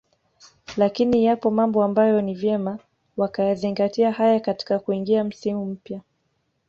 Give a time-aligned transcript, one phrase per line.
[0.77, 2.79] lakini yapo mambo ambayo ni vyema
[3.17, 6.01] wakayazingatia haya katika kuingia msimu mpya